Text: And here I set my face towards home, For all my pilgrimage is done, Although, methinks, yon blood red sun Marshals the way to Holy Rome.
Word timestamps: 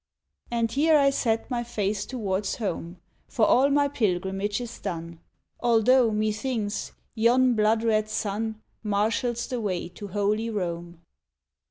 And 0.49 0.71
here 0.71 0.97
I 0.97 1.11
set 1.11 1.51
my 1.51 1.63
face 1.63 2.07
towards 2.07 2.55
home, 2.55 2.97
For 3.27 3.45
all 3.45 3.69
my 3.69 3.87
pilgrimage 3.87 4.59
is 4.59 4.79
done, 4.79 5.19
Although, 5.59 6.09
methinks, 6.09 6.93
yon 7.13 7.53
blood 7.53 7.83
red 7.83 8.09
sun 8.09 8.59
Marshals 8.81 9.45
the 9.45 9.61
way 9.61 9.89
to 9.89 10.07
Holy 10.07 10.49
Rome. 10.49 11.01